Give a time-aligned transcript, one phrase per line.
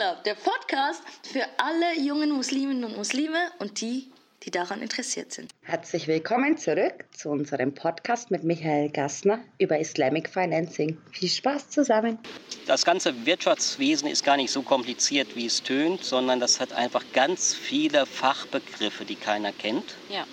[0.00, 4.10] Club, der Podcast für alle jungen Musliminnen und Muslime und die,
[4.44, 5.50] die daran interessiert sind.
[5.60, 10.96] Herzlich willkommen zurück zu unserem Podcast mit Michael Gassner über Islamic Financing.
[11.12, 12.18] Viel Spaß zusammen.
[12.66, 17.04] Das ganze Wirtschaftswesen ist gar nicht so kompliziert, wie es tönt, sondern das hat einfach
[17.12, 19.96] ganz viele Fachbegriffe, die keiner kennt.
[20.08, 20.24] Ja.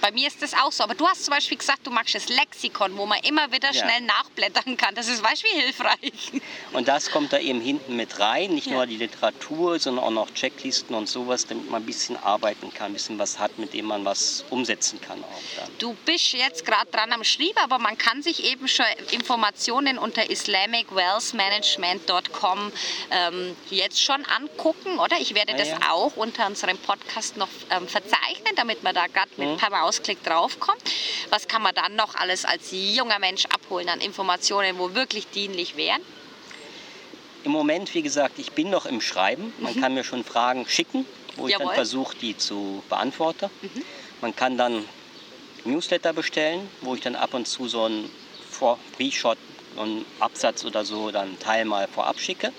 [0.00, 0.84] Bei mir ist das auch so.
[0.84, 3.82] Aber du hast zum Beispiel gesagt, du magst das Lexikon, wo man immer wieder Ja.
[3.84, 4.94] schnell nachblättern kann.
[4.94, 6.32] Das ist weißt du, wie hilfreich.
[6.72, 8.74] Und das kommt da eben hinten mit rein, nicht Ja.
[8.74, 12.90] nur die Literatur, sondern auch noch Checklisten und sowas, damit man ein bisschen arbeiten kann,
[12.90, 15.68] ein bisschen was hat, mit dem man was umsetzen kann auch dann.
[15.78, 20.28] Du bist jetzt gerade dran am Schreiben, aber man kann sich eben schon Informationen unter
[20.30, 22.72] islamicwealthmanagement.com
[23.10, 25.16] ähm, jetzt schon angucken, oder?
[25.20, 25.78] Ich werde Ah, das ja.
[25.90, 29.56] auch unter unserem Podcast noch ähm, verzeichnen, damit man da gerade mit Mhm.
[29.56, 30.82] per Mausklick draufkommt.
[31.30, 35.78] Was kann man dann noch alles als junger Mensch abholen an Informationen, wo wirklich dienlich
[35.78, 36.02] wären?
[37.44, 39.54] Im Moment, wie gesagt, ich bin noch im Schreiben.
[39.60, 41.60] Man kann mir schon Fragen schicken, wo ich Mhm.
[41.60, 41.64] Jawohl.
[41.64, 41.68] Mhm.
[41.68, 43.48] dann versuche, die zu beantworten.
[44.20, 44.84] Man kann dann
[45.64, 48.10] Newsletter bestellen, wo ich dann ab und zu so einen
[48.92, 49.38] Pre-Shot,
[49.74, 52.52] so einen Absatz oder so, dann Teil mal vorab schicke.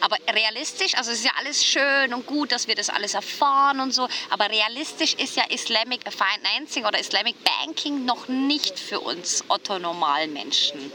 [0.00, 3.80] Aber realistisch, also es ist ja alles schön und gut, dass wir das alles erfahren
[3.80, 9.44] und so, aber realistisch ist ja Islamic Financing oder Islamic Banking noch nicht für uns
[9.48, 10.92] Otto Normalmenschen.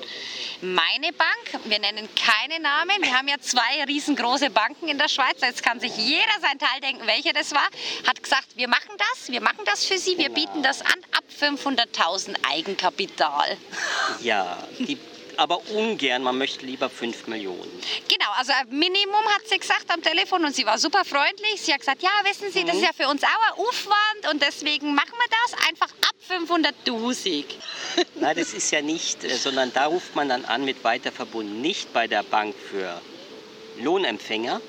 [0.61, 5.37] Meine Bank, wir nennen keine Namen, wir haben ja zwei riesengroße Banken in der Schweiz,
[5.41, 7.67] jetzt kann sich jeder sein Teil denken, welche das war,
[8.07, 11.23] hat gesagt, wir machen das, wir machen das für Sie, wir bieten das an ab
[11.39, 13.57] 500.000 Eigenkapital.
[14.21, 14.97] Ja, die,
[15.37, 17.71] aber ungern, man möchte lieber 5 Millionen.
[18.07, 21.61] Genau, also ein Minimum hat sie gesagt am Telefon und sie war super freundlich.
[21.61, 24.41] Sie hat gesagt, ja, wissen Sie, das ist ja für uns auch ein Aufwand und
[24.41, 27.45] deswegen machen wir das einfach ab 500.000.
[28.15, 31.91] Nein, das ist ja nicht, äh, sondern da ruft man dann an mit Weiterverbunden, nicht
[31.93, 33.01] bei der Bank für
[33.77, 34.61] Lohnempfänger,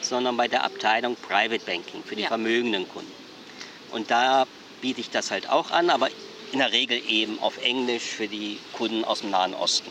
[0.00, 2.28] sondern bei der Abteilung Private Banking für die Ja.
[2.28, 3.12] vermögenden Kunden.
[3.90, 4.46] Und da
[4.80, 6.08] biete ich das halt auch an, aber
[6.52, 9.90] in der Regel eben auf Englisch für die Kunden aus dem Nahen Osten.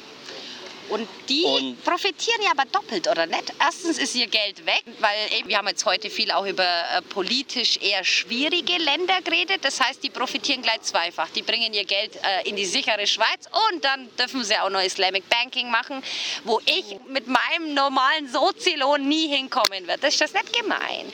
[0.89, 3.53] Und die Und- profitieren ja aber doppelt, oder nicht?
[3.59, 7.01] Erstens ist ihr Geld weg, weil eben, wir haben jetzt heute viel auch über äh,
[7.01, 9.59] politisch eher schwierige Länder geredet.
[9.63, 11.29] Das heißt, die profitieren gleich zweifach.
[11.29, 14.81] Die bringen ihr Geld äh, in die sichere Schweiz und dann dürfen sie auch noch
[14.81, 16.03] Islamic Banking machen,
[16.43, 20.01] wo ich mit meinem normalen Sozilohn nie hinkommen werde.
[20.01, 21.11] Das ist das nicht gemein.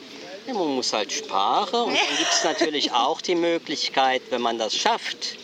[0.48, 4.58] Ja, man muss halt sparen und dann gibt es natürlich auch die Möglichkeit, wenn man
[4.58, 5.36] das schafft,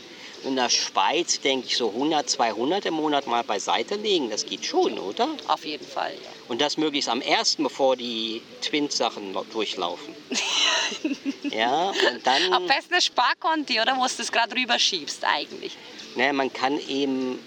[0.46, 4.30] in der Schweiz, denke ich, so 100, 200 im Monat mal beiseite legen.
[4.30, 5.28] Das geht schon, oder?
[5.48, 6.14] Auf jeden Fall.
[6.14, 6.30] Ja.
[6.48, 10.16] Und das möglichst am ersten, bevor die Twins-Sachen durchlaufen.
[11.52, 13.98] ja, und Am dann, besten ein Sparkonti, oder?
[13.98, 15.76] Wo du das gerade rüberschiebst eigentlich.
[16.16, 17.40] ne, man kann eben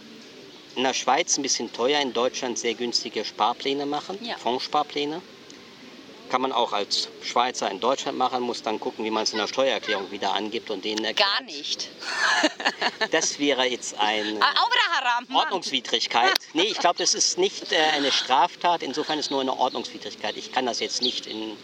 [0.76, 4.36] in der Schweiz ein bisschen teuer, in Deutschland sehr günstige Sparpläne machen, Ja.
[4.36, 5.22] Fondssparpläne.
[6.28, 9.38] Kann man auch als Schweizer in Deutschland machen, muss dann gucken, wie man es in
[9.38, 11.30] der Steuererklärung wieder angibt und denen erklärt.
[11.38, 11.88] Gar nicht.
[13.10, 14.54] Das wäre jetzt eine Ah,
[14.98, 15.24] Haram.
[15.28, 15.44] Mann.
[15.44, 16.32] Ordnungswidrigkeit.
[16.52, 20.36] Nee, ich glaube, das ist nicht äh, eine Straftat, insofern ist es nur eine Ordnungswidrigkeit.
[20.36, 21.56] Ich kann das jetzt nicht in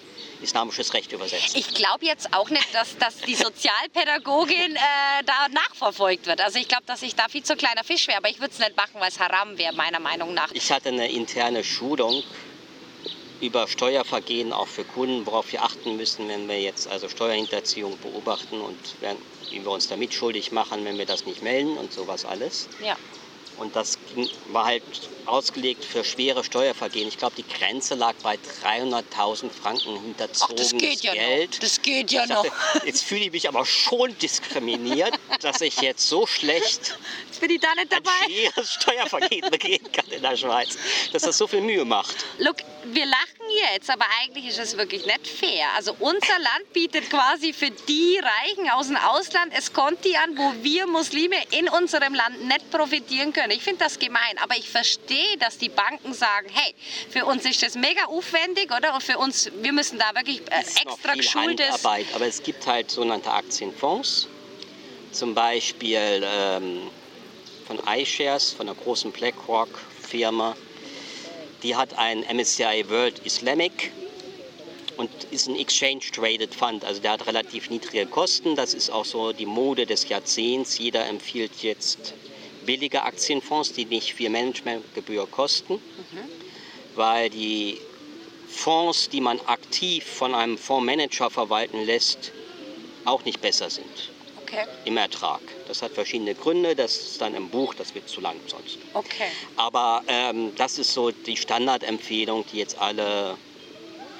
[0.42, 1.58] islamisches Recht übersetzen.
[1.58, 4.78] Ich glaube jetzt auch nicht, dass, dass die Sozialpädagogin äh,
[5.24, 6.40] da nachverfolgt wird.
[6.40, 8.18] Also ich glaube, dass ich da viel zu kleiner Fisch wäre.
[8.18, 10.50] Aber ich würde es nicht machen, weil es Haram wäre, meiner Meinung nach.
[10.52, 12.22] Ich hatte eine interne Schulung
[13.40, 18.60] über Steuervergehen auch für Kunden, worauf wir achten müssen, wenn wir jetzt also Steuerhinterziehung beobachten
[18.60, 19.16] und wer-
[19.50, 22.68] wie wir uns damit schuldig machen, wenn wir das nicht melden und sowas alles.
[22.78, 22.96] Ja.
[23.56, 23.98] Und das
[24.46, 24.82] war halt
[25.26, 27.08] ausgelegt für schwere Steuervergehen.
[27.08, 31.52] Ich glaube, die Grenze lag bei 300.000 Franken Ach, hinterzogenes das geht ja Geld.
[31.52, 31.60] noch.
[31.60, 32.84] Das geht ja dachte, noch.
[32.84, 36.96] jetzt fühle ich mich aber schon diskriminiert, dass ich jetzt so schlecht
[37.34, 38.32] Jetzt bin ich da nicht ein dabei.
[38.32, 40.76] schweres Steuervergehen begehen kann in der Schweiz,
[41.12, 42.14] dass das so viel Mühe macht.
[42.38, 45.66] Look, wir lachen jetzt, aber eigentlich ist es wirklich nicht fair.
[45.76, 50.52] Also unser Land bietet quasi für die Reichen aus dem Ausland es Konti an, wo
[50.62, 53.50] wir Muslime in unserem Land nicht profitieren können.
[53.50, 56.74] Ich finde das gemein, aber ich verstehe, dass die Banken sagen, hey,
[57.10, 58.94] für uns ist das mega aufwendig, oder?
[58.94, 61.68] Und für uns, wir müssen da wirklich äh, extra geschultes...
[61.68, 64.28] Handarbeit, aber es gibt halt sogenannte Aktienfonds,
[65.12, 66.90] zum Beispiel ähm,
[67.66, 70.56] von iShares, von einer großen BlackRock-Firma.
[71.62, 73.90] Die hat ein MSCI World Islamic
[74.96, 76.84] und ist ein Exchange Traded Fund.
[76.84, 78.54] Also der hat relativ niedrige Kosten.
[78.54, 80.78] Das ist auch so die Mode des Jahrzehnts.
[80.78, 82.14] Jeder empfiehlt jetzt
[82.64, 85.80] billige Aktienfonds, die nicht viel Managementgebühr kosten,
[86.94, 87.78] weil die
[88.48, 92.32] Fonds, die man aktiv von einem Fondsmanager verwalten lässt,
[93.04, 94.10] auch nicht besser sind.
[94.42, 94.64] Okay.
[94.84, 95.40] Im Ertrag.
[95.66, 98.78] Das hat verschiedene Gründe, das ist dann im Buch, das wird zu lang sonst.
[98.94, 99.28] okay.
[99.56, 103.36] Aber ähm, das ist so die Standardempfehlung, die jetzt alle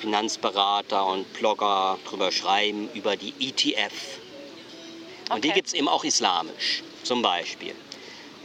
[0.01, 3.93] Finanzberater und Blogger drüber schreiben, über die ETF.
[5.31, 5.55] Und die Okay.
[5.55, 7.75] gibt es eben auch islamisch, zum Beispiel.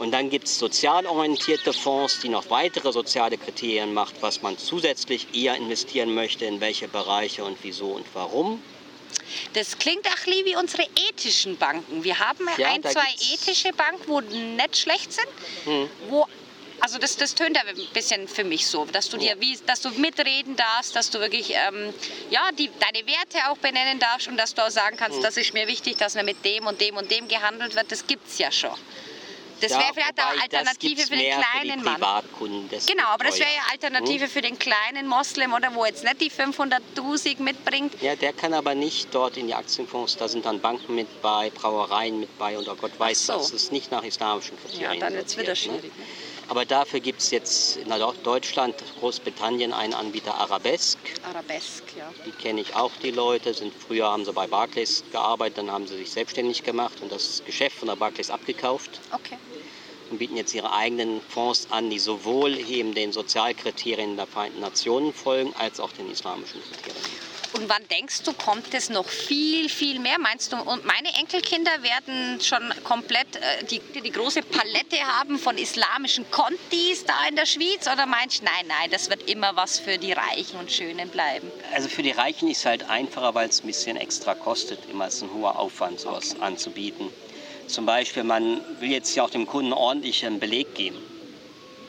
[0.00, 4.56] Und dann gibt es sozial orientierte Fonds, die noch weitere soziale Kriterien macht, was man
[4.56, 8.62] zusätzlich eher investieren möchte, in welche Bereiche und wieso und warum.
[9.52, 12.02] Das klingt auch wie unsere ethischen Banken.
[12.02, 13.34] Wir haben Ja, ein, zwei gibt's- Hm.
[13.34, 15.28] ethische Banken, wo nicht schlecht sind,
[16.08, 16.26] wo
[16.82, 19.82] also das, das tönt ja ein bisschen für mich so, dass du dir, wie, dass
[19.82, 21.92] du mitreden darfst, dass du wirklich ähm,
[22.30, 25.04] ja, die, deine Werte auch benennen darfst und dass du auch sagen Hm.
[25.04, 27.92] kannst, das ist mir wichtig, dass mir mit dem und dem und dem gehandelt wird.
[27.92, 28.70] Das gibt's ja schon.
[29.60, 32.00] Das Ja, wäre vielleicht das Alternative für den kleinen für Mann.
[32.86, 36.20] Genau, wird aber das wäre ja Alternative für den kleinen Moslem, oder wo jetzt nicht
[36.20, 38.00] die 500.000 mitbringt.
[38.00, 41.50] Ja, der kann aber nicht dort in die Aktienfonds, da sind dann Banken mit bei,
[41.50, 43.34] Brauereien mit bei und oh Gott weiß so.
[43.34, 43.50] das.
[43.50, 45.00] Das ist nicht nach islamischen Ja, Kriterien.
[45.00, 45.96] dann wird's wieder sortiert, schwierig.
[45.98, 46.04] Ne?
[46.50, 47.90] Aber dafür gibt es jetzt in
[48.24, 50.98] Deutschland, Großbritannien einen Anbieter Arabesque.
[51.22, 52.12] Arabesque, ja.
[52.26, 53.54] Die kenne ich auch, die Leute.
[53.54, 57.44] Sind, früher haben sie bei Barclays gearbeitet, dann haben sie sich selbstständig gemacht und das
[57.46, 59.38] Geschäft von der Barclays abgekauft Okay.
[60.10, 65.12] und bieten jetzt ihre eigenen Fonds an, die sowohl eben den Sozialkriterien der Vereinten Nationen
[65.12, 67.09] folgen, als auch den islamischen Kriterien.
[67.60, 70.18] Und wann denkst du, kommt es noch viel, viel mehr?
[70.18, 75.58] Meinst du, und meine Enkelkinder werden schon komplett äh, die, die große Palette haben von
[75.58, 77.86] islamischen Kontis da in der Schweiz?
[77.86, 81.50] Oder meinst du, nein, nein, das wird immer was für die Reichen und Schönen bleiben?
[81.74, 84.78] Also für die Reichen ist es halt einfacher, weil es ein bisschen extra kostet.
[84.90, 87.10] Immer ist ein hoher Aufwand, sowas anzubieten.
[87.66, 90.96] Zum Beispiel, man will jetzt ja auch dem Kunden ordentlich einen Beleg geben.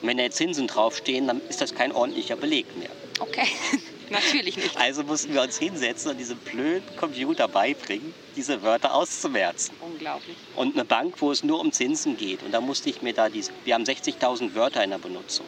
[0.02, 2.90] Und wenn da jetzt Zinsen draufstehen, dann ist das kein ordentlicher Beleg mehr.
[3.20, 3.48] Okay,
[4.12, 4.78] natürlich nicht.
[4.78, 9.76] Also mussten wir uns hinsetzen und diesem blöden Computer beibringen, diese Wörter auszumerzen.
[9.82, 10.36] Unglaublich.
[10.56, 12.44] Und eine Bank, wo es nur um Zinsen geht.
[12.44, 15.46] Und da musste ich mir da diese, wir haben 60.000 Wörter in der Benutzung.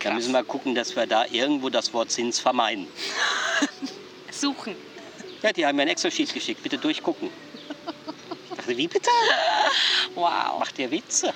[0.00, 0.14] Da Krass.
[0.14, 2.86] müssen wir gucken, dass wir da irgendwo das Wort Zins vermeiden.
[4.30, 4.76] Suchen.
[5.42, 7.30] Ja, die haben mir ein Excel-Sheet geschickt, bitte durchgucken.
[8.50, 9.10] Ich dachte, wie bitte?
[10.14, 11.32] Wow, Macht ihr Witze?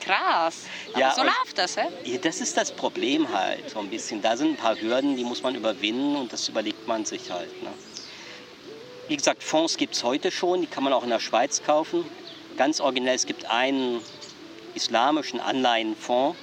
[0.00, 0.64] Krass.
[0.92, 1.82] Aber Ja, so läuft das, hä?
[2.04, 4.22] Ja, das ist das Problem halt, so ein bisschen.
[4.22, 7.62] Da sind ein paar Hürden, die muss man überwinden und das überlegt man sich halt.
[7.62, 7.70] Ne?
[9.08, 12.04] Wie gesagt, Fonds gibt es heute schon, die kann man auch in der Schweiz kaufen.
[12.56, 14.00] Ganz originell, es gibt einen
[14.74, 16.38] islamischen Anleihenfonds,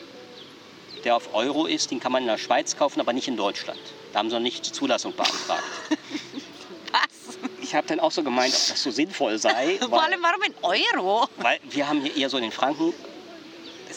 [1.03, 3.79] der auf Euro ist, den kann man in der Schweiz kaufen, aber nicht in Deutschland.
[4.11, 5.63] Da haben sie noch nicht die Zulassung beantragt.
[6.91, 7.37] Was?
[7.61, 9.77] Ich habe dann auch so gemeint, ob das so sinnvoll sei.
[9.77, 11.27] Vor allem, warum in Euro?
[11.37, 12.93] Weil wir haben hier eher so in den Franken,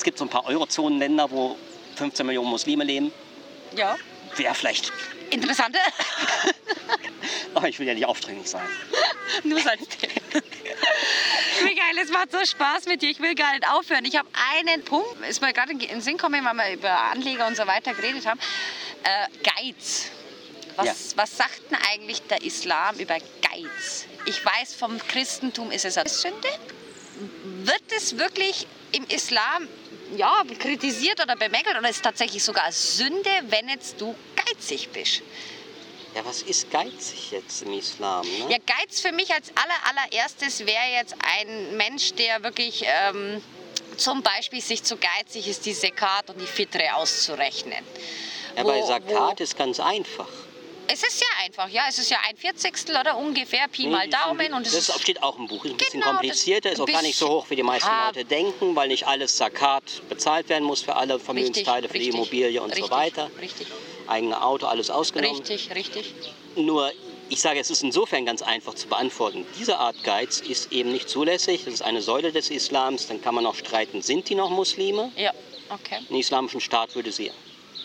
[0.01, 1.59] es gibt so ein paar Eurozonenländer, wo
[1.97, 3.13] 15 Millionen Muslime leben.
[3.77, 3.99] Ja.
[4.35, 4.91] Wäre vielleicht,
[5.29, 5.79] Interessante.
[7.55, 8.67] aber ich will ja nicht aufdringlich sein.
[9.45, 10.11] Nur als Tipp.
[11.63, 13.11] Michael, es macht so Spaß mit dir.
[13.11, 14.07] Ich will gar nicht aufhören.
[14.07, 14.27] Ich habe
[14.57, 17.67] einen Punkt, ist mir gerade in den Sinn gekommen, weil wir über Anleger und so
[17.67, 18.41] weiter geredet haben.
[19.05, 20.07] Äh, Geiz.
[20.77, 20.95] Was, Ja.
[21.17, 24.07] was sagt denn eigentlich der Islam über Geiz?
[24.25, 26.49] Ich weiß, vom Christentum ist es eine Sünde.
[27.65, 29.69] Wird es wirklich im Islam
[30.17, 35.23] ja, kritisiert oder bemängelt oder ist tatsächlich sogar Sünde, wenn jetzt du geizig bist?
[36.15, 38.27] Ja, was ist geizig jetzt im Islam?
[38.27, 38.53] Ne?
[38.53, 43.41] Ja, Geiz für mich als aller, allererstes wäre jetzt ein Mensch, der wirklich ähm,
[43.97, 47.85] zum Beispiel sich zu geizig ist, die Sekat und die Fitre auszurechnen.
[48.57, 50.29] ja, bei Sakat ist ganz einfach.
[50.93, 54.15] Es ist ja einfach, ja, es ist ja ein Vierzigstel oder ungefähr, Pi mal ist
[54.15, 54.53] ein Daumen.
[54.55, 55.65] Und es das ist, steht auch im Buch.
[55.65, 58.09] Ist ein bisschen Genau, komplizierter, ist auch gar nicht so hoch, wie die meisten Ah.
[58.09, 62.61] Leute denken, weil nicht alles Sakat bezahlt werden muss für alle Vermögensteile, für die Immobilie
[62.61, 63.31] und richtig, so weiter.
[63.41, 63.67] Richtig,
[64.09, 65.37] Eigene Auto, alles ausgenommen.
[65.39, 66.15] richtig, richtig.
[66.57, 66.91] Nur,
[67.29, 69.47] ich sage, es ist insofern ganz einfach zu beantworten.
[69.59, 71.63] Diese Art Geiz ist eben nicht zulässig.
[71.65, 73.07] Das ist eine Säule des Islams.
[73.07, 75.13] Dann kann man auch streiten, sind die noch Muslime?
[75.17, 75.33] Ja,
[75.69, 76.01] okay.
[76.11, 77.31] Ein islamischen Staat würde sie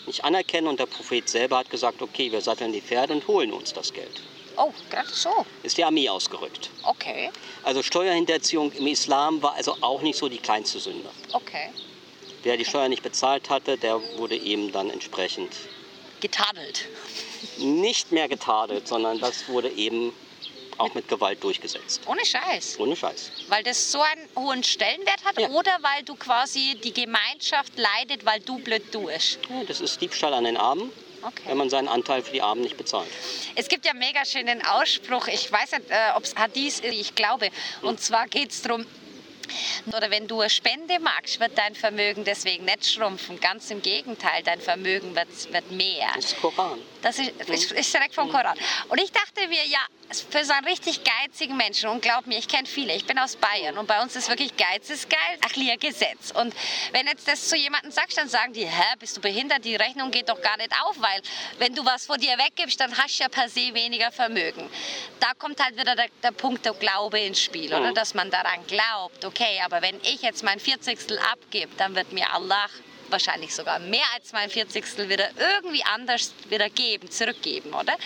[0.06, 0.66] nicht anerkennen.
[0.68, 3.92] Und der Prophet selber hat gesagt, okay, wir satteln die Pferde und holen uns das
[3.92, 4.22] Geld.
[4.56, 5.44] Oh, gerade so.
[5.62, 6.70] Ist die Armee ausgerückt.
[6.82, 7.30] Okay,
[7.62, 11.08] Also Steuerhinterziehung im Islam war also auch nicht so die kleinste Sünde.
[11.32, 11.70] okay.
[12.42, 15.50] Wer die Steuer nicht bezahlt hatte, der wurde eben dann entsprechend
[16.20, 16.86] Getadelt.
[17.58, 20.12] nicht mehr getadelt, sondern das wurde eben
[20.78, 22.02] auch mit Gewalt durchgesetzt.
[22.06, 22.78] Ohne Scheiß.
[22.78, 23.30] Ohne Scheiß.
[23.48, 25.48] Weil das so einen hohen Stellenwert hat Ja.
[25.48, 29.38] oder weil du quasi die Gemeinschaft leidet, weil du blöd tust.
[29.48, 30.90] Ja, das ist Diebstahl an den Armen,
[31.22, 31.42] Okay.
[31.46, 33.08] wenn man seinen Anteil für die Armen nicht bezahlt.
[33.54, 36.84] Es gibt ja einen mega schönen Ausspruch, ich weiß nicht, äh, ob es Hadith ist,
[36.84, 37.48] ich glaube.
[37.82, 38.86] Und zwar geht es darum,
[39.86, 43.40] Oder wenn du eine Spende magst, wird dein Vermögen deswegen nicht schrumpfen.
[43.40, 46.08] Ganz im Gegenteil, dein Vermögen wird, wird mehr.
[46.14, 46.80] Das ist Koran.
[47.02, 48.58] Das ist, ist, ist direkt vom Koran.
[48.88, 49.80] Und ich dachte mir, ja,
[50.30, 53.36] für so einen richtig geizigen Menschen, und glaub mir, ich kenne viele, ich bin aus
[53.36, 56.30] Bayern und bei uns ist wirklich Geiz ist geil, ach, clear Gesetz.
[56.32, 56.54] Und
[56.92, 60.10] wenn jetzt das zu jemandem sagst, dann sagen die, hä, bist du behindert, die Rechnung
[60.10, 61.20] geht doch gar nicht auf, weil
[61.58, 64.70] wenn du was von dir weggibst, dann hast du ja per se weniger Vermögen.
[65.20, 67.90] Da kommt halt wieder der, der Punkt der Glaube ins Spiel, oder?
[67.90, 67.94] Mhm.
[67.94, 70.98] Dass man daran glaubt, okay, aber wenn ich jetzt mein 40.
[71.32, 72.66] abgebe, dann wird mir Allah
[73.08, 75.08] wahrscheinlich sogar mehr als mein 40.
[75.08, 77.96] wieder irgendwie anders wieder geben, zurückgeben, oder?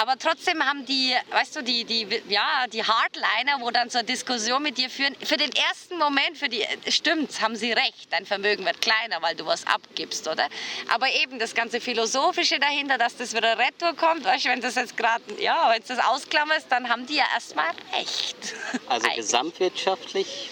[0.00, 4.06] Aber trotzdem haben die, weißt du, die, die, ja, die Hardliner, wo dann so eine
[4.06, 8.24] Diskussion mit dir führen, für den ersten Moment, für die, stimmt's, haben sie recht, dein
[8.24, 10.48] Vermögen wird kleiner, weil du was abgibst, oder?
[10.94, 14.76] Aber eben das ganze Philosophische dahinter, dass das wieder retour kommt, weißt du, wenn das
[14.76, 18.36] jetzt gerade, ja, wenn du das ausklammerst, dann haben die ja erstmal recht.
[18.88, 19.16] Also Eigentlich.
[19.16, 20.50] gesamtwirtschaftlich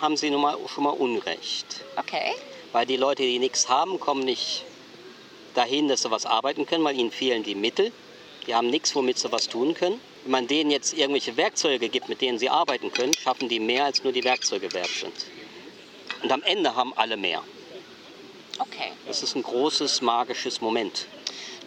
[0.00, 1.80] haben sie nun mal schon mal Unrecht.
[1.96, 2.34] Okay.
[2.72, 4.64] Weil die Leute, die nichts haben, kommen nicht
[5.54, 7.90] dahin, dass sie was arbeiten können, weil ihnen fehlen die Mittel.
[8.46, 10.00] Die haben nichts, womit sie was tun können.
[10.24, 13.84] Wenn man denen jetzt irgendwelche Werkzeuge gibt, mit denen sie arbeiten können, schaffen die mehr,
[13.86, 15.12] als nur die Werkzeuge wert sind.
[16.22, 17.42] Und am Ende haben alle mehr.
[18.58, 18.92] Okay.
[19.06, 21.06] Das ist ein großes magisches Moment.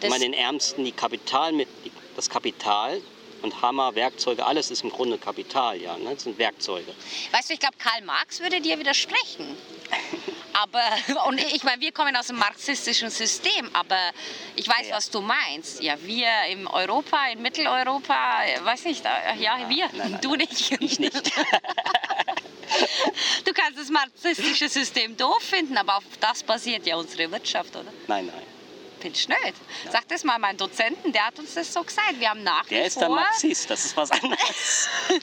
[0.02, 1.68] Das- man den Ärmsten die Kapital mit,
[2.16, 3.00] das Kapital
[3.42, 6.14] und Hammer, Werkzeuge, alles ist im Grunde Kapital, ja, ne?
[6.14, 6.92] das sind Werkzeuge.
[7.30, 9.56] Weißt du, ich glaube, Karl Marx würde dir widersprechen.
[10.62, 10.82] Aber,
[11.26, 14.10] und ich meine, wir kommen aus dem marxistischen System, aber
[14.56, 14.96] ich weiß, Ja.
[14.96, 15.82] was du meinst.
[15.82, 20.34] Ja, wir in Europa, in Mitteleuropa, äh, weiß nicht, äh, ja, wir, nein, nein, du
[20.34, 20.72] nicht.
[20.80, 21.14] Ich nicht.
[23.46, 27.90] Du kannst das marxistische System doof finden, aber auf das basiert ja unsere Wirtschaft, oder?
[28.06, 28.42] Nein, nein.
[29.00, 29.54] Du nicht?
[29.90, 32.18] Sag das mal meinem Dozenten, der hat uns das so gesagt.
[32.18, 33.08] Wir haben nach Der ist der.
[33.08, 34.88] Marxist, das ist was anderes.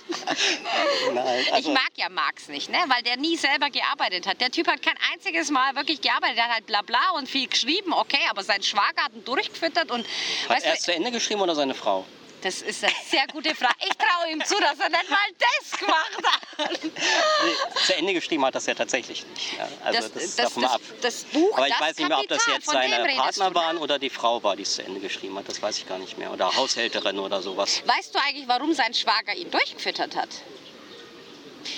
[1.13, 2.77] Nein, Ich also, mag ja Marx nicht, ne?
[2.87, 4.41] weil der nie selber gearbeitet hat.
[4.41, 6.37] Der Typ hat kein einziges Mal wirklich gearbeitet.
[6.37, 9.91] Der hat halt bla bla und viel geschrieben, okay, aber sein Schwager hat ihn durchgefüttert
[9.91, 10.05] und
[10.49, 12.05] hat er es zu Ende geschrieben oder seine Frau?
[12.45, 13.73] Das ist eine sehr gute Frage.
[13.81, 16.17] Ich traue ihm zu, dass er nicht mal das gemacht
[16.57, 16.83] hat.
[16.83, 19.57] Nee, zu Ende geschrieben hat das ja tatsächlich nicht.
[19.57, 20.81] Ja, also das, davon mal ab.
[21.01, 23.55] das Buch, Aber ich das weiß nicht mehr, ob das jetzt seine Partner du, ne?
[23.55, 25.49] waren oder die Frau war, die es zu Ende geschrieben hat.
[25.49, 26.31] Das weiß ich gar nicht mehr.
[26.31, 27.81] Oder Haushälterin oder sowas.
[27.83, 30.29] Weißt du eigentlich, warum sein Schwager ihn durchgefüttert hat?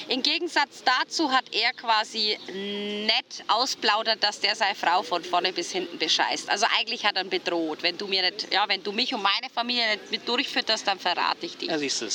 [0.10, 5.72] Im Gegensatz dazu hat er quasi nett ausplaudert, dass der seine Frau von vorne bis
[5.72, 6.50] hinten bescheißt.
[6.50, 7.84] Also eigentlich hat er ihn bedroht.
[7.84, 11.00] Wenn du, mir nicht, ja, wenn du mich und meine Familie nicht mit durchfütterst, dann
[11.00, 11.70] verrate ich dich.
[11.70, 12.08] Ja, siehst du,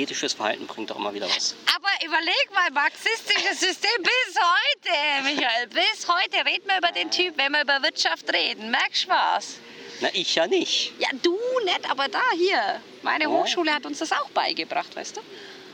[0.00, 1.54] ethisches Verhalten bringt doch immer wieder was.
[1.74, 7.36] Aber überleg mal, marxistisches System bis heute, Michael, bis heute reden wir über den Typ,
[7.36, 8.70] wenn wir über Wirtschaft reden.
[8.70, 9.58] Merkst du was?
[10.00, 10.92] Na, ich ja nicht.
[10.98, 12.80] Ja, du nicht, aber da hier.
[13.02, 13.28] Meine.
[13.28, 15.20] Hochschule hat uns das auch beigebracht, weißt du?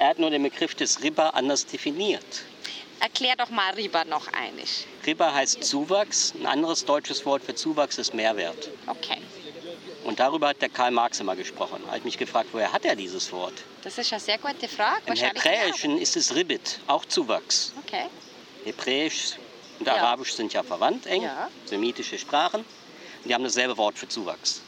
[0.00, 2.25] Er hat nur den Begriff des Riba anders definiert.
[3.00, 4.87] Erklär doch mal Riba noch einig.
[5.04, 6.33] Riba heißt Zuwachs.
[6.40, 8.71] Ein anderes deutsches Wort für Zuwachs ist Mehrwert.
[8.87, 9.19] Okay.
[10.04, 11.83] Und darüber hat der Karl Marx immer gesprochen.
[11.87, 13.52] Habe ich mich gefragt, woher hat er dieses Wort?
[13.85, 15.02] Das ist eine sehr gute Frage.
[15.04, 17.75] Im Hebräischen ist es Ribbit, auch Zuwachs.
[17.85, 18.07] Okay.
[18.64, 19.35] Hebräisch
[19.80, 19.97] und Ja.
[19.97, 21.50] Arabisch sind ja verwandt eng, Ja.
[21.66, 22.61] semitische Sprachen.
[22.61, 24.62] Und die haben dasselbe Wort für Zuwachs.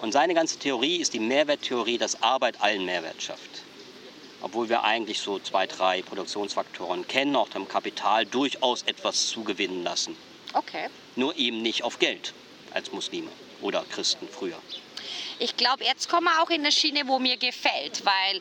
[0.00, 3.62] Und seine ganze Theorie ist die Mehrwerttheorie, dass Arbeit allen Mehrwert schafft.
[4.42, 10.16] Obwohl wir eigentlich so zwei, drei Produktionsfaktoren kennen, auch dem Kapital durchaus etwas zugewinnen lassen.
[10.54, 10.88] Okay.
[11.16, 12.32] Nur eben nicht auf Geld
[12.72, 13.28] als Muslime
[13.60, 14.58] oder Christen früher.
[15.38, 18.40] Ich glaube, jetzt kommen wir auch in eine Schiene, wo mir gefällt, weil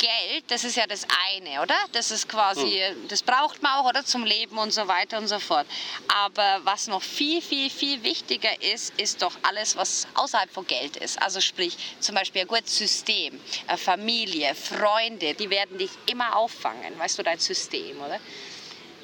[0.00, 1.74] Geld, das ist ja das eine, oder?
[1.92, 4.02] Das ist quasi, das braucht man auch, oder?
[4.02, 5.66] Zum Leben und so weiter und so fort.
[6.08, 10.96] Aber was noch viel, viel, viel wichtiger ist, ist doch alles, was außerhalb von Geld
[10.96, 11.20] ist.
[11.20, 13.38] Also sprich, zum Beispiel ein gutes System,
[13.76, 16.98] Familie, Freunde, die werden dich immer auffangen.
[16.98, 18.18] Weißt du, dein System, oder?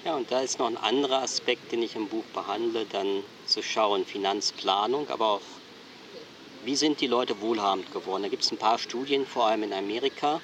[0.07, 3.63] Ja, und da ist noch ein anderer Aspekt, den ich im Buch behandle, dann zu
[3.63, 5.41] schauen, Finanzplanung, aber auch,
[6.65, 8.23] wie sind die Leute wohlhabend geworden.
[8.23, 10.41] Da gibt es ein paar Studien, vor allem in Amerika,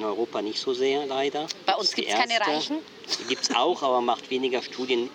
[0.00, 1.46] in Europa nicht so sehr leider.
[1.66, 2.40] Bei uns die gibt's keine.
[2.40, 2.78] Reichen?
[3.20, 5.10] Die gibt es auch, aber macht weniger Studien.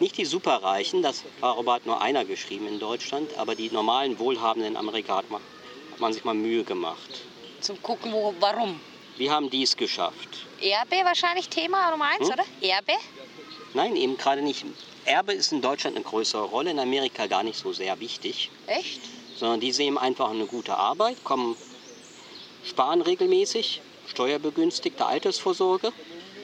[0.00, 4.72] Nicht die Superreichen, das darüber hat nur einer geschrieben in Deutschland, aber die normalen Wohlhabenden
[4.72, 5.40] in Amerika hat man,
[5.92, 7.20] hat man sich mal Mühe gemacht.
[7.60, 8.80] Zum gucken, wo, warum.
[9.18, 10.46] Wie haben die es geschafft?
[10.60, 12.32] Erbe wahrscheinlich Thema Nummer eins, Hm?
[12.34, 12.44] oder?
[12.62, 12.92] Erbe?
[13.74, 14.64] Nein, eben gerade nicht.
[15.04, 19.00] Erbe ist in Deutschland eine größere Rolle, in Amerika gar nicht so sehr wichtig, Echt?
[19.36, 21.56] sondern die sehen einfach eine gute Arbeit, kommen,
[22.64, 25.92] sparen regelmäßig, steuerbegünstigte Altersvorsorge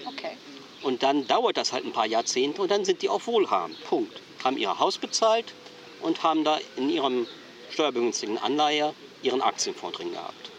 [0.07, 0.37] Okay.
[0.83, 3.77] und dann dauert das halt ein paar Jahrzehnte und dann sind die auch wohlhabend.
[3.85, 4.21] Punkt.
[4.43, 5.53] Haben ihr Haus bezahlt
[6.01, 7.27] und haben da in ihrem
[7.71, 10.51] steuerbegünstigten Anleihe ihren Aktienfonds drin gehabt.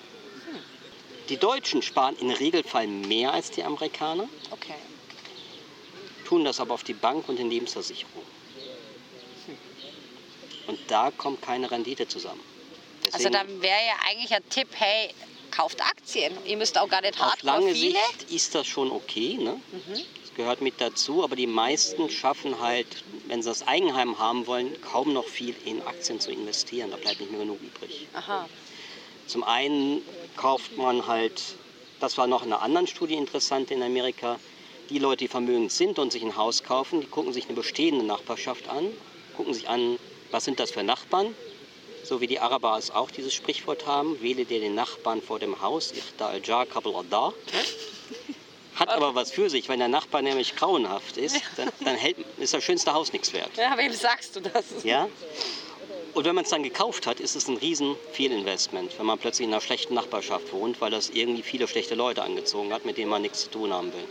[1.30, 4.74] Die Deutschen sparen im Regelfall mehr als die Amerikaner, Okay.
[6.28, 8.24] tun das aber auf die Bank und in Lebensversicherung.
[10.68, 12.42] Und da kommt keine Rendite zusammen.
[13.12, 15.10] Also Deswegen- dann wäre ja eigentlich ein Tipp, hey,
[15.52, 16.34] kauft Aktien.
[16.46, 17.92] Ihr müsst auch gar nicht Auf hart lange viele.
[17.92, 19.38] Sicht ist das schon okay.
[19.38, 19.60] Ne?
[19.72, 21.24] Das gehört mit dazu.
[21.24, 25.82] Aber die meisten schaffen halt, wenn sie das Eigenheim haben wollen, kaum noch viel in
[25.82, 26.92] Aktien zu investieren.
[26.92, 28.08] Da bleibt nicht mehr genug übrig.
[28.14, 28.48] Aha.
[29.28, 30.02] Zum einen
[30.38, 31.42] kauft man halt,
[32.00, 34.40] das war noch in einer anderen Studie interessant in Amerika,
[34.90, 38.04] die Leute, die vermögend sind und sich ein Haus kaufen, die gucken sich eine bestehende
[38.04, 38.88] Nachbarschaft an,
[39.38, 40.00] gucken sich an,
[40.32, 41.36] was sind das für Nachbarn,
[42.10, 45.62] so wie die Araber es auch dieses Sprichwort haben, wähle dir den Nachbarn vor dem
[45.62, 47.34] Haus, ichta al-jar al-dar.
[48.76, 52.54] Hat aber was für sich, wenn der Nachbar nämlich grauenhaft ist, dann, dann hält, ist
[52.54, 53.52] das schönste Haus nichts wert.
[53.58, 54.66] Ja, wem sagst du das?
[54.84, 55.08] Ja?
[56.16, 59.48] Und wenn man es dann gekauft hat, ist es ein riesen Fehlinvestment, wenn man plötzlich
[59.48, 63.12] in einer schlechten Nachbarschaft wohnt, weil das irgendwie viele schlechte Leute angezogen hat, mit denen
[63.12, 64.08] man nichts zu tun haben will.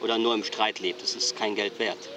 [0.00, 1.00] Oder nur im Streit lebt.
[1.00, 2.08] Das ist kein Geld wert.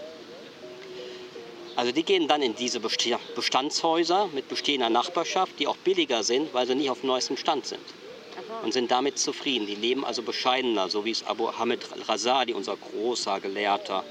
[1.78, 6.66] Also die gehen dann in diese Bestandshäuser mit bestehender Nachbarschaft, die auch billiger sind, weil
[6.66, 7.80] sie nicht auf dem neuesten Stand sind.
[8.64, 9.68] Und sind damit zufrieden.
[9.68, 14.04] Die leben also bescheidener, so wie es Abu Hamid al-Razali, unser großer Gelehrter,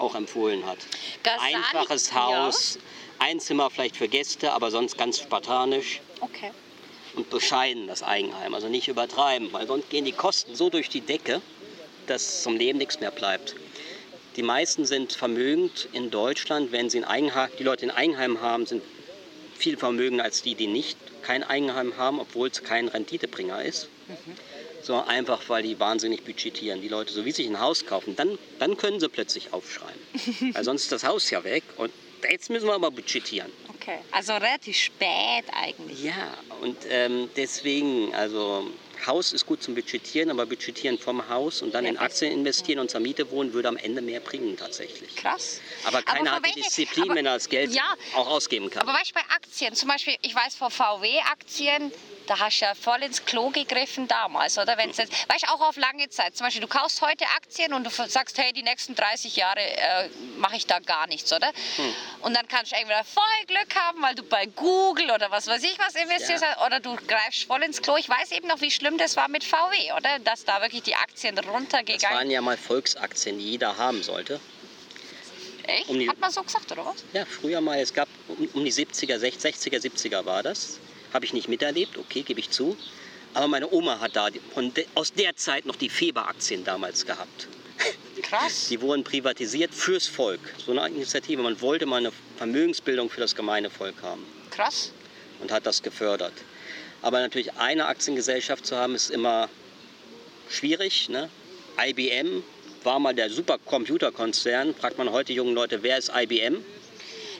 [0.00, 0.78] auch empfohlen hat.
[1.22, 2.46] Ghazali- Einfaches ja.
[2.46, 2.78] Haus,
[3.20, 6.50] ein Zimmer vielleicht für Gäste, aber sonst ganz spartanisch Okay.
[7.14, 8.52] und bescheiden das Eigenheim.
[8.52, 11.40] Also nicht übertreiben, weil sonst gehen die Kosten so durch die Decke,
[12.08, 13.54] dass zum Leben nichts mehr bleibt.
[14.36, 18.66] Die meisten sind vermögend in Deutschland, wenn sie ein Eigenheim, die Leute ein Eigenheim haben,
[18.66, 18.82] sind
[19.58, 23.88] viel vermögender als die, die nicht kein Eigenheim haben, obwohl es kein Renditebringer ist.
[24.82, 26.80] Sondern einfach, weil die wahnsinnig budgetieren.
[26.80, 30.00] Die Leute, so wie sich ein Haus kaufen, dann, dann können sie plötzlich aufschreiben.
[30.54, 31.92] weil sonst ist das Haus ja weg und
[32.28, 33.52] jetzt müssen wir aber budgetieren.
[33.68, 33.98] Okay.
[34.10, 36.02] Also relativ spät eigentlich.
[36.02, 38.68] Ja, und ähm, deswegen, also
[39.06, 42.90] Haus ist gut zum Budgetieren, aber Budgetieren vom Haus und dann in Aktien investieren und
[42.90, 45.16] zur Miete wohnen, würde am Ende mehr bringen tatsächlich.
[45.16, 45.60] Krass.
[45.84, 48.70] Aber keiner für hat die welche- Disziplin, aber- wenn er das Geld Ja, auch ausgeben
[48.70, 48.82] kann.
[48.82, 51.92] aber weißt du, bei Aktien, zum Beispiel, ich weiß von VW-Aktien,
[52.32, 54.76] da hast du ja voll ins Klo gegriffen damals, oder?
[54.78, 56.34] Wenn's jetzt, weißt du, auch auf lange Zeit.
[56.36, 60.08] Zum Beispiel, du kaufst heute Aktien und du sagst, hey, die nächsten 30 Jahre äh,
[60.38, 61.48] mache ich da gar nichts, oder?
[61.76, 61.94] Hm.
[62.20, 65.62] Und dann kannst du entweder voll Glück haben, weil du bei Google oder was weiß
[65.62, 66.66] ich was investierst, Ja.
[66.66, 67.96] oder du greifst voll ins Klo.
[67.96, 70.18] Ich weiß eben noch, wie schlimm das war mit VW, oder?
[70.20, 74.40] Dass da wirklich die Aktien Das runtergegangen waren ja mal Volksaktien, die jeder haben sollte.
[75.64, 75.88] Echt?
[75.88, 77.04] um die- Hat man so gesagt, oder was?
[77.12, 80.78] Ja, früher mal, es gab um, um die 70er, 60er, 70er war das.
[81.12, 82.76] Habe ich nicht miterlebt, okay, gebe ich zu.
[83.34, 84.40] Aber meine Oma hat da de,
[84.94, 87.48] aus der Zeit noch die Feber-Aktien damals gehabt.
[88.22, 88.68] Krass.
[88.68, 90.40] Die wurden privatisiert fürs Volk.
[90.64, 91.42] So eine Initiative.
[91.42, 94.92] Man wollte mal eine Vermögensbildung für das gemeine Volk haben Krass.
[95.40, 96.34] und hat das gefördert.
[97.00, 99.48] Aber natürlich eine Aktiengesellschaft zu haben, ist immer
[100.48, 101.08] schwierig.
[101.08, 101.28] Ne?
[101.80, 102.42] IBM
[102.84, 104.74] war mal der Supercomputerkonzern.
[104.74, 106.64] Fragt man heute jungen Leute, wer ist IBM?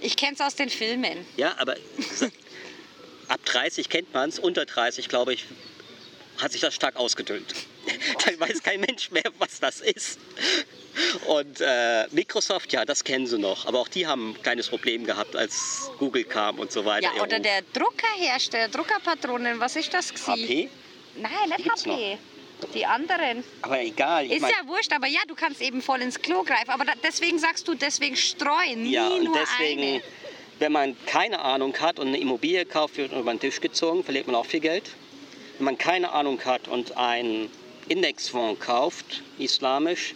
[0.00, 1.24] Ich kenne es aus den Filmen.
[1.36, 1.76] Ja, aber
[3.32, 5.46] ab 30 kennt man es, unter 30 glaube ich,
[6.38, 7.54] hat sich das stark ausgedünnt.
[8.24, 10.20] Dann weiß kein Mensch mehr, was das ist.
[11.26, 13.66] Und äh, Microsoft, ja, das kennen sie noch.
[13.66, 17.10] Aber auch die haben ein kleines Problem gehabt, als Google kam und so weiter.
[17.16, 20.12] Ja, oder der Druckerhersteller, Druckerpatronen, was ist das?
[20.12, 20.30] gsi?
[20.30, 20.68] HP?
[21.16, 22.18] Nein, nicht HP.
[22.74, 23.42] Die anderen.
[23.62, 24.26] Aber egal.
[24.26, 26.70] Ich Ist mein, ja wurscht, aber ja, du kannst eben voll ins Klo greifen.
[26.70, 30.02] Aber da, deswegen sagst du, deswegen streuen, nie ja, und nur deswegen, eine.
[30.58, 34.26] Wenn man keine Ahnung hat und eine Immobilie kauft, wird über den Tisch gezogen, verliert
[34.26, 34.90] man auch viel Geld.
[35.58, 37.50] Wenn man keine Ahnung hat und einen
[37.88, 40.14] Indexfonds kauft, islamisch,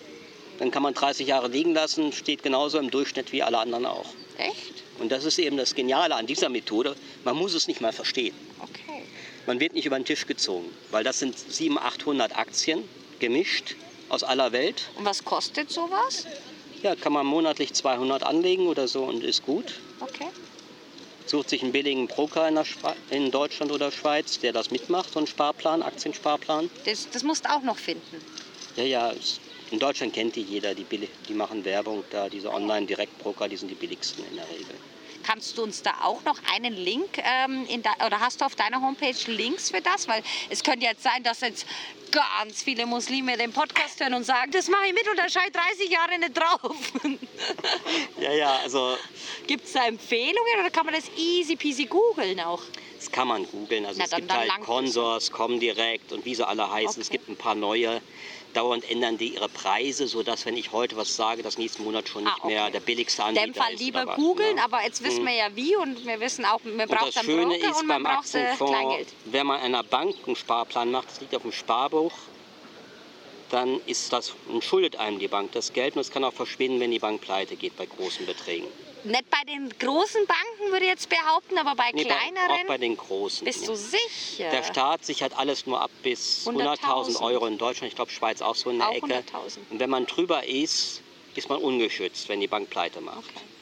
[0.59, 4.07] dann kann man 30 Jahre liegen lassen, steht genauso im Durchschnitt wie alle anderen auch.
[4.39, 4.83] Echt?
[4.99, 6.97] Und das ist eben das Geniale an dieser Methode.
[7.25, 8.35] Man muss es nicht mal verstehen.
[8.61, 9.03] Okay.
[9.47, 12.83] Man wird nicht über den Tisch gezogen, weil das sind 700, 800 Aktien
[13.19, 13.77] gemischt
[14.09, 14.89] aus aller Welt.
[14.97, 16.27] Und was kostet sowas?
[16.83, 19.81] Ja, kann man monatlich 200 anlegen oder so und ist gut.
[20.01, 20.29] Okay.
[21.27, 25.13] Sucht sich einen billigen Broker in, der Schwe- in Deutschland oder Schweiz, der das mitmacht,
[25.13, 26.71] so einen Sparplan, Aktiensparplan.
[26.85, 28.23] Das, das musst du auch noch finden.
[28.77, 29.13] Ja, ja,
[29.73, 33.71] in Deutschland kennt die jeder, die, billig, die machen Werbung da, diese Online-Direktbroker, die sind
[33.71, 34.77] die billigsten in der Regel.
[35.27, 38.55] Kannst du uns da auch noch einen Link ähm, in de, oder hast du auf
[38.55, 40.07] deiner Homepage Links für das?
[40.07, 41.67] Weil es könnte jetzt sein, dass jetzt
[42.13, 45.43] ganz viele Muslime den Podcast hören und sagen, das mache ich mit und da schaue
[45.47, 46.77] ich 30 Jahre nicht drauf.
[48.21, 48.97] Ja, ja, also
[49.47, 52.63] Gibt es da Empfehlungen oder kann man das easy peasy googeln auch?
[52.97, 53.85] Das kann man googeln.
[53.85, 54.65] Also Na, es dann- gibt dann halt es.
[54.65, 57.03] Consors, Comdirect und wie sie alle heißen.
[57.03, 57.19] Es Okay.
[57.19, 58.01] gibt ein paar neue.
[58.55, 62.25] Dauernd ändern die ihre Preise, sodass, wenn ich heute was sage, das nächsten Monat schon
[62.25, 62.55] nicht Ah, okay.
[62.55, 63.81] mehr der billigste In Anbieter dem Fall ist.
[63.81, 64.65] lieber was, googeln, ne?
[64.65, 67.71] aber jetzt wissen wir ja wie und wir wissen auch, Und braucht das Schöne Broker
[67.71, 71.43] ist beim braucht äh, Aktienfonds, wenn man einer Bank einen Sparplan macht, das liegt auf
[71.43, 72.13] dem Sparbuch,
[73.51, 76.91] dann ist das, schuldet einem die Bank das Geld und es kann auch verschwinden, wenn
[76.91, 78.67] die Bank pleite geht bei großen Beträgen.
[79.07, 82.67] Nicht bei den großen Banken, würde ich jetzt behaupten, aber bei Nee, bei, kleineren auch
[82.67, 83.45] bei den großen.
[83.45, 83.67] bist ja.
[83.69, 84.51] du sicher.
[84.51, 87.91] Der Staat sichert alles nur ab bis 100.000 100.000 Euro in Deutschland.
[87.91, 89.07] Ich glaube, Schweiz auch so in der Auch Ecke.
[89.07, 89.59] 100.000.
[89.71, 91.03] Und wenn man drüber ist,
[91.35, 93.19] ist man ungeschützt, wenn die Bank pleite macht.
[93.19, 93.56] Okay.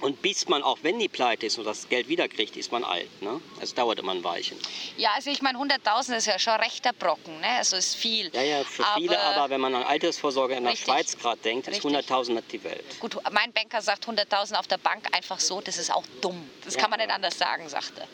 [0.00, 3.08] Und bis man, auch wenn die pleite ist und das Geld wiederkriegt, ist man alt.
[3.22, 3.40] Ne?
[3.60, 4.58] Es dauert immer ein Weilchen.
[4.96, 7.48] Ja, also ich meine, 100.000 ist ja schon rechter Brocken, ne?
[7.58, 8.30] also ist viel.
[8.34, 10.86] Ja, ja, für viele, aber wenn man an Altersvorsorge in der Richtig.
[10.86, 12.06] Schweiz gerade denkt, ist Richtig.
[12.10, 12.84] 100.000 nicht die Welt.
[13.00, 16.50] Gut, mein Banker sagt 100.000 auf der Bank einfach so, das ist auch dumm.
[16.64, 16.82] Das Ja.
[16.82, 18.08] kann man nicht anders sagen, sagte er.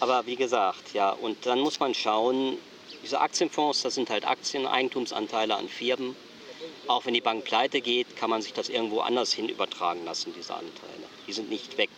[0.00, 2.56] Aber wie gesagt, ja, und dann muss man schauen,
[3.02, 6.16] diese Aktienfonds, das sind halt Aktien, Eigentumsanteile an Firmen.
[6.86, 10.34] Auch wenn die Bank pleite geht, kann man sich das irgendwo anders hin übertragen lassen,
[10.36, 11.08] diese Anteile.
[11.26, 11.90] Die sind nicht weg.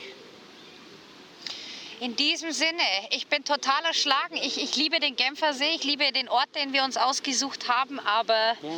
[2.01, 4.37] In diesem Sinne, ich bin total erschlagen.
[4.37, 8.57] Ich, ich liebe den Genfersee, ich liebe den Ort, den wir uns ausgesucht haben, aber
[8.61, 8.71] Ja,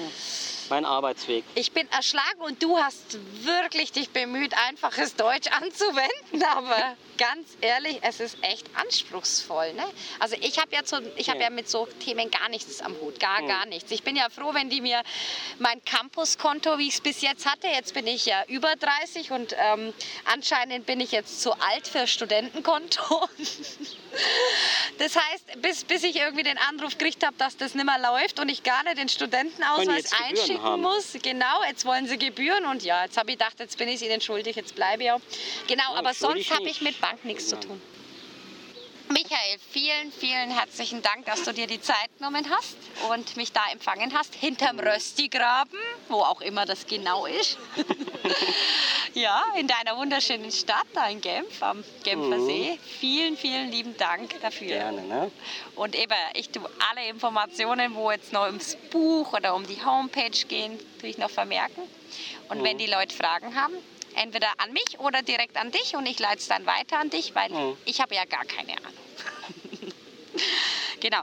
[0.70, 1.44] mein Arbeitsweg.
[1.54, 6.42] ich bin erschlagen und du hast wirklich dich bemüht, einfaches Deutsch anzuwenden.
[6.56, 9.72] Aber ganz ehrlich, es ist echt anspruchsvoll.
[9.74, 9.84] Ne?
[10.18, 11.44] Also ich habe ja, zu, ich hab Ja.
[11.44, 13.48] ja mit so Themen gar nichts am Hut, gar, Hm.
[13.48, 13.90] gar nichts.
[13.92, 15.02] Ich bin ja froh, wenn die mir
[15.58, 19.54] mein Campuskonto, wie ich es bis jetzt hatte, jetzt bin ich ja über 30 und
[19.58, 19.92] ähm,
[20.32, 23.28] anscheinend bin ich jetzt zu alt für Studentenkonto.
[24.98, 28.38] Das heißt, bis, bis ich irgendwie den Anruf gekriegt habe, dass das nicht mehr läuft
[28.38, 30.14] und ich gar nicht den Studentenausweis jetzt
[30.56, 30.82] Einschicken haben.
[30.82, 31.16] muss.
[31.22, 34.20] Genau, jetzt wollen sie Gebühren und ja, jetzt habe ich gedacht, jetzt bin ich ihnen
[34.20, 35.20] schuldig, jetzt bleibe ich auch.
[35.66, 37.66] Genau, Ja, aber sonst habe ich mit Bank nichts zu Nein.
[37.68, 37.82] tun.
[39.08, 42.76] Michael, vielen, vielen herzlichen Dank, dass du dir die Zeit genommen hast
[43.10, 44.34] und mich da empfangen hast.
[44.34, 47.58] Hinterm Röstigraben, wo auch immer das genau ist.
[49.14, 52.78] ja, in deiner wunderschönen Stadt, da in Genf, am Genfer See.
[52.98, 54.68] Vielen, vielen lieben Dank dafür.
[54.68, 55.30] Gerne, ne?
[55.76, 60.46] Und eben, ich tue alle Informationen, wo jetzt noch ums Buch oder um die Homepage
[60.48, 61.82] gehen, tue ich noch vermerken.
[62.48, 63.74] Und wenn die Leute Fragen haben,
[64.16, 67.34] entweder an mich oder direkt an dich und ich leite es dann weiter an dich,
[67.34, 67.76] weil Mhm.
[67.84, 68.94] ich habe ja gar keine Ahnung.
[71.00, 71.20] Genau.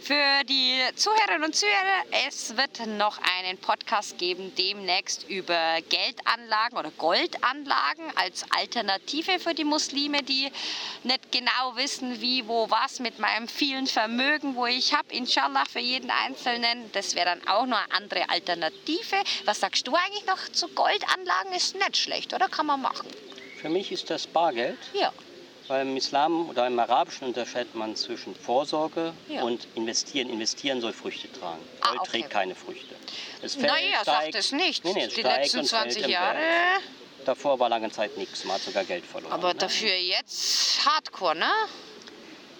[0.00, 6.90] Für die Zuhörerinnen und Zuhörer, es wird noch einen Podcast geben demnächst über Geldanlagen oder
[6.90, 10.50] Goldanlagen als Alternative für die Muslime, die
[11.04, 15.14] nicht genau wissen, wie, wo, was mit meinem vielen Vermögen, wo ich habe.
[15.14, 16.92] Inshallah für jeden Einzelnen.
[16.92, 19.16] Das wäre dann auch noch eine andere Alternative.
[19.46, 21.52] Was sagst du eigentlich noch zu Goldanlagen?
[21.54, 22.50] Ist nicht schlecht, oder?
[22.50, 23.08] Kann man machen.
[23.62, 24.78] Für mich ist das Bargeld.
[24.92, 25.10] Ja.
[25.68, 29.42] Weil im Islam oder im Arabischen unterscheidet man zwischen Vorsorge Ja.
[29.42, 30.28] und Investieren.
[30.28, 31.60] Investieren soll Früchte tragen.
[31.80, 32.10] Ah, Gold okay.
[32.10, 32.94] trägt keine Früchte.
[33.42, 34.84] Es fällt, Naja, sagt steigt- es nicht.
[34.84, 36.38] Nee, nee, es die letzten und fällt 20 im Jahre.
[36.38, 36.82] Wert.
[37.24, 38.44] Davor war lange Zeit nichts.
[38.44, 39.32] Man hat sogar Geld verloren.
[39.32, 39.58] Aber ne?
[39.60, 41.50] dafür jetzt Hardcore, ne?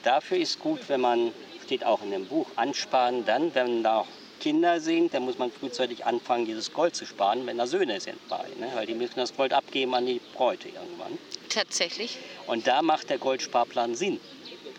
[0.04, 1.32] Dafür ist gut, wenn man,
[1.64, 4.06] steht auch in dem Buch, ansparen dann, wenn da auch
[4.42, 8.18] Kinder sind, dann muss man frühzeitig anfangen, dieses Gold zu sparen, wenn da Söhne sind
[8.28, 8.44] bei.
[8.58, 8.68] Ne?
[8.74, 11.16] Weil die müssen das Gold abgeben an die Bräute irgendwann.
[11.48, 12.18] Tatsächlich.
[12.48, 14.18] Und da macht der Goldsparplan Sinn,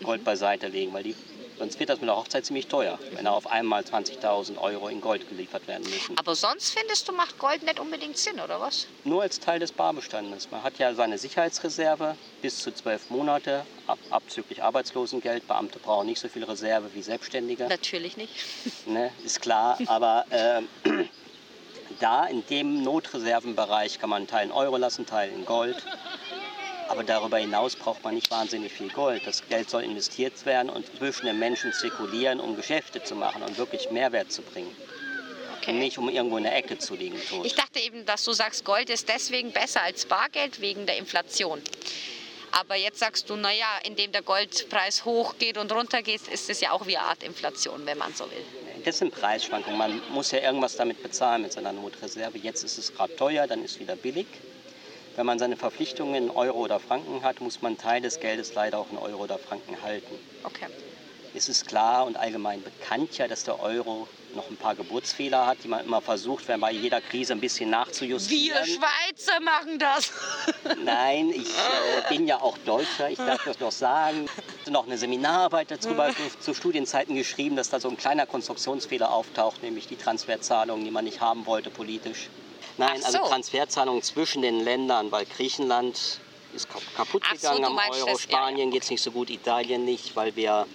[0.03, 1.15] Gold beiseite legen, weil die,
[1.63, 4.99] sonst wird das mit der Hochzeit ziemlich teuer, wenn da auf einmal 20.000 Euro in
[4.99, 6.17] Gold geliefert werden müssen.
[6.17, 8.87] Aber sonst findest du, macht Gold nicht unbedingt Sinn, oder was?
[9.05, 10.51] Nur als Teil des Barbestandes.
[10.51, 15.47] Man hat ja seine Sicherheitsreserve bis zu zwölf Monate, ab, abzüglich Arbeitslosengeld.
[15.47, 17.67] Beamte brauchen nicht so viel Reserve wie Selbstständige.
[17.69, 18.33] Natürlich nicht.
[18.85, 19.77] ne, ist klar.
[19.85, 20.67] Aber ähm,
[22.01, 25.77] da in dem Notreservenbereich kann man einen Teil in Euro lassen, einen Teil in Gold.
[26.87, 29.25] Aber darüber hinaus braucht man nicht wahnsinnig viel Gold.
[29.25, 33.57] Das Geld soll investiert werden und zwischen den Menschen zirkulieren, um Geschäfte zu machen und
[33.57, 34.75] wirklich Mehrwert zu bringen.
[35.57, 35.73] Okay.
[35.73, 37.17] Nicht um irgendwo in der Ecke zu liegen.
[37.29, 37.45] Tot.
[37.45, 41.61] Ich dachte eben, dass du sagst, Gold ist deswegen besser als Bargeld wegen der Inflation.
[42.51, 46.85] Aber jetzt sagst du, naja, indem der Goldpreis hochgeht und runtergeht, ist es ja auch
[46.85, 48.45] wie eine Art Inflation, wenn man so will.
[48.83, 49.77] Das sind Preisschwankungen.
[49.77, 52.37] Man muss ja irgendwas damit bezahlen mit seiner Notreserve.
[52.37, 54.27] Jetzt ist es gerade teuer, dann ist es wieder billig.
[55.15, 58.79] Wenn man seine Verpflichtungen in Euro oder Franken hat, muss man Teil des Geldes leider
[58.79, 60.15] auch in Euro oder Franken halten.
[60.43, 60.65] Okay.
[61.35, 65.63] Es ist klar und allgemein bekannt ja, dass der Euro noch ein paar Geburtsfehler hat,
[65.63, 68.65] die man immer versucht, wenn bei jeder Krise ein bisschen Wir nachzujustieren.
[68.65, 70.11] Schweizer machen das.
[70.83, 74.25] Nein, ich äh, bin ja auch Deutscher, ich darf das noch sagen.
[74.25, 78.25] Ich habe noch eine Seminararbeit darüber zu, zu Studienzeiten geschrieben, dass da so ein kleiner
[78.25, 82.29] Konstruktionsfehler auftaucht, nämlich die Transferzahlungen, die man nicht haben wollte politisch.
[82.77, 83.29] Nein, also so.
[83.29, 86.19] Transferzahlungen zwischen den Ländern, weil Griechenland
[86.53, 88.05] ist kaputt so, gegangen du am Euro.
[88.05, 88.73] das, ja, Spanien ja.
[88.73, 90.67] geht es nicht so gut, Italien nicht, weil wir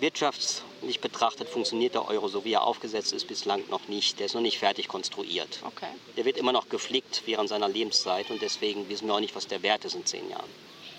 [0.00, 4.18] wirtschaftlich betrachtet funktioniert der Euro, so wie er aufgesetzt ist, bislang noch nicht.
[4.18, 5.60] Der ist noch nicht fertig konstruiert.
[5.64, 5.90] Okay.
[6.16, 9.46] Der wird immer noch geflickt während seiner Lebenszeit und deswegen wissen wir auch nicht, was
[9.46, 10.48] der Wert ist in zehn Jahren.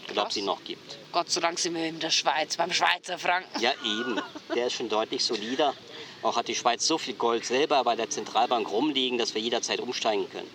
[0.09, 0.97] Oder ob ihn noch gibt.
[1.11, 3.61] Gott sei Dank sind wir in der Schweiz, beim Schweizer Franken.
[3.61, 4.19] Ja, eben.
[4.53, 5.73] Der ist schon deutlich solider.
[6.23, 9.79] Auch hat die Schweiz so viel Gold selber bei der Zentralbank rumliegen, dass wir jederzeit
[9.79, 10.49] umsteigen können.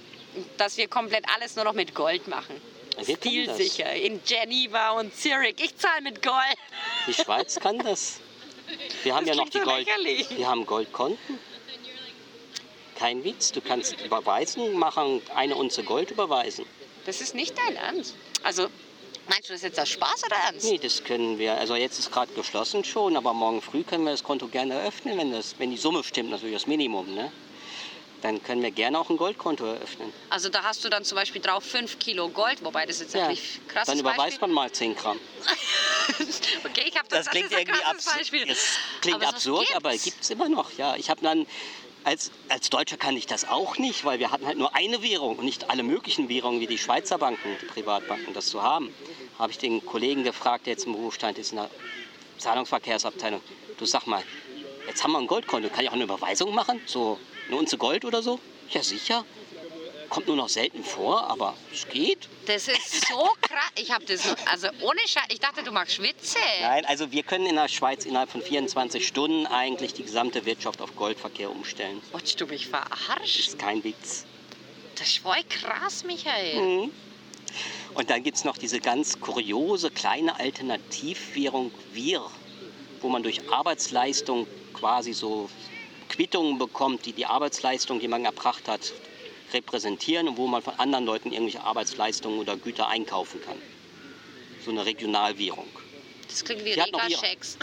[0.58, 2.60] Dass wir komplett alles nur noch mit Gold machen.
[3.04, 3.16] Wir.
[3.16, 3.92] Stilsicher.
[3.94, 5.56] In Geneva und Zürich.
[5.58, 6.56] Ich zahle mit Gold.
[7.06, 8.20] Die Schweiz kann das.
[9.02, 9.86] Wir haben Das ja noch die so Gold.
[9.86, 10.26] lächerlich.
[10.36, 11.38] Wir haben Goldkonten.
[12.98, 13.52] Kein Witz.
[13.52, 16.64] Du kannst überweisen, machen eine Unze Gold überweisen.
[17.04, 18.14] Das ist nicht dein Ernst.
[18.42, 18.68] Also,
[19.28, 20.64] meinst du das jetzt aus Spaß oder Ernst?
[20.70, 21.56] Nee, das können wir.
[21.58, 25.18] Also jetzt ist gerade geschlossen schon, aber morgen früh können wir das Konto gerne eröffnen,
[25.18, 27.14] wenn, das, wenn die Summe stimmt, natürlich das Minimum.
[27.14, 27.30] Ne?
[28.22, 30.12] Dann können wir gerne auch ein Goldkonto eröffnen.
[30.30, 33.60] Also da hast du dann zum Beispiel drauf 5 Kilo Gold, wobei das jetzt natürlich
[33.68, 35.18] krass Dann überweist man mal 10 Gramm.
[36.64, 38.16] Okay, ich habe das, Das klingt ist ein irgendwie absurd.
[38.18, 38.48] Beispiel.
[38.50, 39.74] Es klingt Aber absurd, gibt's.
[39.76, 40.70] aber gibt es immer noch.
[40.78, 41.46] Ja, ich habe dann
[42.06, 45.36] als, als Deutscher kann ich das auch nicht, weil wir hatten halt nur eine Währung
[45.36, 48.94] und nicht alle möglichen Währungen wie die Schweizer Banken, die Privatbanken, das zu haben.
[49.40, 51.68] Habe ich den Kollegen gefragt, der jetzt im Berufsstand ist in der
[52.38, 53.40] Zahlungsverkehrsabteilung.
[53.76, 54.22] Du sag mal,
[54.86, 56.80] jetzt haben wir ein Goldkonto, kann ich auch eine Überweisung machen?
[56.86, 58.38] So eine Unze Gold oder so?
[58.70, 59.24] Ja, sicher.
[60.08, 62.28] Kommt nur noch selten vor, aber es geht.
[62.46, 63.70] Das ist so krass.
[63.76, 65.24] Ich habe das also ohne Scheiß.
[65.30, 66.38] Ich dachte, du magst Schwitze.
[66.60, 70.80] Nein, also wir können in der Schweiz innerhalb von 24 Stunden eigentlich die gesamte Wirtschaft
[70.80, 72.00] auf Goldverkehr umstellen.
[72.12, 73.40] Wolltest du mich verarschen?
[73.40, 74.24] ist kein Witz.
[74.96, 76.60] Das ist voll krass, Michael.
[76.60, 76.92] Mhm.
[77.94, 82.24] Und dann gibt es noch diese ganz kuriose kleine Alternativwährung Wir,
[83.00, 85.48] wo man durch Arbeitsleistung quasi so
[86.08, 88.92] Quittungen bekommt, die die Arbeitsleistung, die man erbracht hat,
[89.52, 93.60] repräsentieren und wo man von anderen Leuten irgendwelche Arbeitsleistungen oder Güter einkaufen kann.
[94.64, 95.68] So eine Regionalwährung.
[96.28, 97.56] Das klingt wie Rega-Schecks.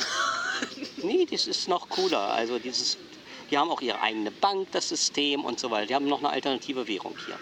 [0.98, 2.20] Nee, das ist noch cooler.
[2.20, 2.98] Also dieses,
[3.52, 5.88] die haben auch ihre eigene Bank, das System und so weiter.
[5.88, 7.38] Die haben noch eine alternative Währung hier.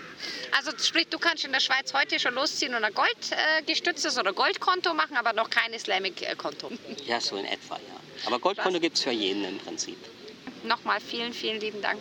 [0.58, 4.94] Also sprich, du kannst in der Schweiz heute schon losziehen und ein goldgestütztes oder Goldkonto
[4.94, 6.72] machen, aber noch kein Islamic-Konto.
[7.06, 8.26] Ja, so in etwa, ja.
[8.26, 9.98] Aber Goldkonto gibt es für jeden im Prinzip.
[10.64, 12.00] Nochmal vielen, vielen lieben Dank.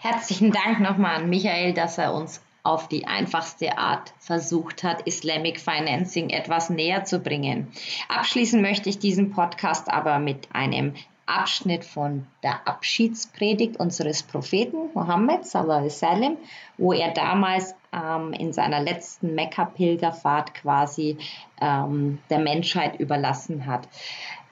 [0.00, 5.58] Herzlichen Dank nochmal an Michael, dass er uns auf die einfachste Art versucht hat, Islamic
[5.58, 7.72] Financing etwas näher zu bringen.
[8.08, 10.94] Abschließen möchte ich diesen Podcast aber mit einem
[11.26, 16.36] Abschnitt von der Abschiedspredigt unseres Propheten Mohammed wasallam,
[16.76, 21.18] wo er damals ähm, in seiner letzten Mekka-Pilgerfahrt quasi
[21.60, 23.88] ähm, der Menschheit überlassen hat.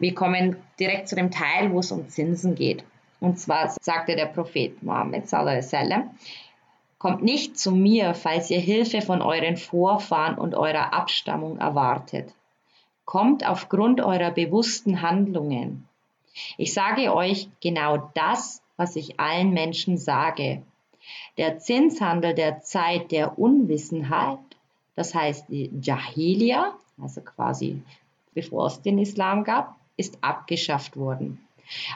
[0.00, 2.84] Wir kommen direkt zu dem Teil, wo es um Zinsen geht.
[3.20, 6.10] Und zwar sagte der Prophet Mohammed wasallam,
[6.98, 12.32] Kommt nicht zu mir, falls ihr Hilfe von euren Vorfahren und eurer Abstammung erwartet.
[13.04, 15.86] Kommt aufgrund eurer bewussten Handlungen.
[16.56, 20.62] Ich sage euch genau das, was ich allen Menschen sage.
[21.36, 24.38] Der Zinshandel der Zeit der Unwissenheit,
[24.94, 27.82] das heißt die Jahiliya, also quasi
[28.34, 31.45] bevor es den Islam gab, ist abgeschafft worden.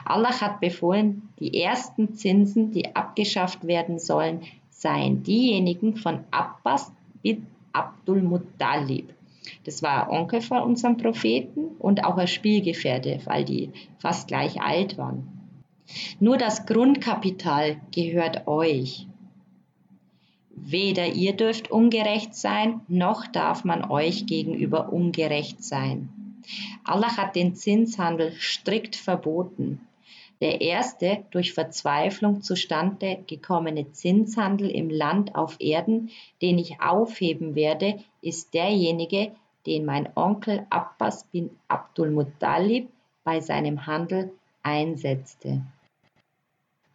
[0.05, 7.47] Allah hat befohlen, die ersten Zinsen, die abgeschafft werden sollen, seien diejenigen von Abbas bin
[7.73, 9.13] Abdul Muttalib.
[9.63, 14.97] Das war Onkel von unserem Propheten und auch ein Spielgefährte, weil die fast gleich alt
[14.97, 15.27] waren.
[16.19, 19.07] Nur das Grundkapital gehört euch.
[20.49, 26.09] Weder ihr dürft ungerecht sein, noch darf man euch gegenüber ungerecht sein.
[26.83, 29.87] Allah hat den Zinshandel strikt verboten.
[30.41, 36.09] Der erste durch Verzweiflung zustande gekommene Zinshandel im Land auf Erden,
[36.41, 39.31] den ich aufheben werde, ist derjenige,
[39.67, 42.89] den mein Onkel Abbas bin Abdul Muttalib
[43.23, 44.31] bei seinem Handel
[44.63, 45.61] einsetzte.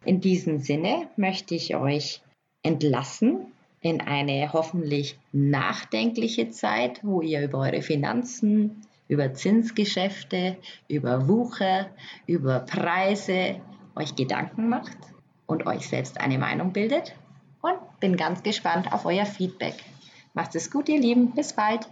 [0.03, 2.21] In diesem Sinne möchte ich euch
[2.63, 11.87] entlassen in eine hoffentlich nachdenkliche Zeit, wo ihr über eure Finanzen, über Zinsgeschäfte, über Wucher,
[12.25, 13.61] über Preise
[13.95, 14.97] euch Gedanken macht
[15.45, 17.15] und euch selbst eine Meinung bildet.
[17.61, 19.75] Und bin ganz gespannt auf euer Feedback.
[20.33, 21.31] Macht es gut, ihr Lieben.
[21.33, 21.89] Bis bald.